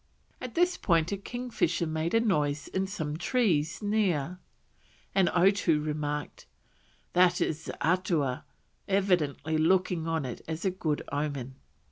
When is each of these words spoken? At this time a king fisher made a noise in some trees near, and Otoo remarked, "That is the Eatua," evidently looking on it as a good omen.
At 0.41 0.55
this 0.55 0.77
time 0.79 1.05
a 1.11 1.17
king 1.17 1.51
fisher 1.51 1.85
made 1.85 2.15
a 2.15 2.19
noise 2.19 2.67
in 2.69 2.87
some 2.87 3.17
trees 3.17 3.83
near, 3.83 4.39
and 5.13 5.29
Otoo 5.29 5.79
remarked, 5.79 6.47
"That 7.13 7.39
is 7.39 7.65
the 7.65 7.73
Eatua," 7.79 8.41
evidently 8.87 9.59
looking 9.59 10.07
on 10.07 10.25
it 10.25 10.41
as 10.47 10.65
a 10.65 10.71
good 10.71 11.03
omen. 11.11 11.53